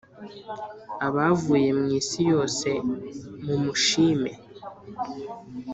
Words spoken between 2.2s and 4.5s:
yose mu mushime